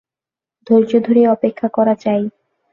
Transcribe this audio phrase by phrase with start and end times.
[0.67, 2.21] ধৈর্য ধরিয়া অপেক্ষা করা চাই।